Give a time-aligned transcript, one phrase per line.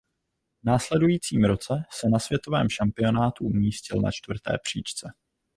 [0.61, 5.11] V následujícím roce se na světovém šampionátu umístil na čtvrté příčce.